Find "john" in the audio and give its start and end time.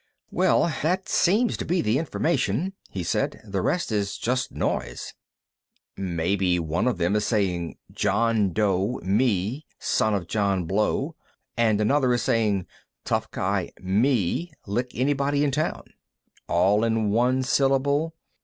7.91-8.51